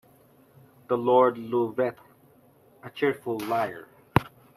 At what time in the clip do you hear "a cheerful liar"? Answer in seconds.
2.81-3.85